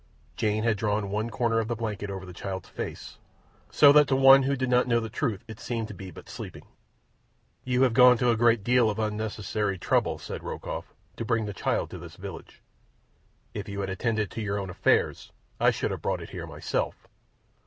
Jane 0.35 0.63
had 0.63 0.77
drawn 0.77 1.11
one 1.11 1.29
corner 1.29 1.59
of 1.59 1.67
the 1.67 1.75
blanket 1.75 2.09
over 2.09 2.25
the 2.25 2.33
child's 2.33 2.67
face, 2.69 3.19
so 3.69 3.91
that 3.91 4.07
to 4.07 4.15
one 4.15 4.41
who 4.41 4.55
did 4.55 4.67
not 4.67 4.87
know 4.87 4.99
the 4.99 5.11
truth 5.11 5.43
it 5.47 5.59
seemed 5.59 5.89
but 5.95 5.95
to 5.95 6.13
be 6.23 6.23
sleeping. 6.25 6.65
"You 7.63 7.83
have 7.83 7.93
gone 7.93 8.17
to 8.17 8.31
a 8.31 8.35
great 8.35 8.63
deal 8.63 8.89
of 8.89 8.97
unnecessary 8.97 9.77
trouble," 9.77 10.17
said 10.17 10.41
Rokoff, 10.41 10.91
"to 11.17 11.23
bring 11.23 11.45
the 11.45 11.53
child 11.53 11.91
to 11.91 11.99
this 11.99 12.15
village. 12.15 12.63
If 13.53 13.69
you 13.69 13.81
had 13.81 13.91
attended 13.91 14.31
to 14.31 14.41
your 14.41 14.57
own 14.57 14.71
affairs 14.71 15.31
I 15.59 15.69
should 15.69 15.91
have 15.91 16.01
brought 16.01 16.21
it 16.23 16.31
here 16.31 16.47
myself. 16.47 17.05